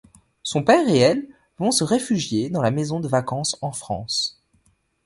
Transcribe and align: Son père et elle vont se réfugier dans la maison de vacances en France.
Son 0.41 0.63
père 0.63 0.89
et 0.89 0.97
elle 0.97 1.27
vont 1.59 1.69
se 1.69 1.83
réfugier 1.83 2.49
dans 2.49 2.63
la 2.63 2.71
maison 2.71 2.99
de 2.99 3.07
vacances 3.07 3.55
en 3.61 3.71
France. 3.71 4.41